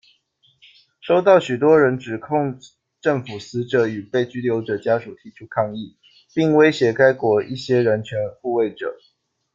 [0.99, 2.57] 收到许多人指控
[3.01, 5.95] 政府死者与被拘留者家属提出抗议，
[6.33, 8.97] 并威胁该国的一些人权护卫者。